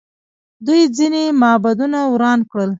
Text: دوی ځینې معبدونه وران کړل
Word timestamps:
دوی 0.65 0.81
ځینې 0.97 1.23
معبدونه 1.41 1.99
وران 2.13 2.39
کړل 2.49 2.69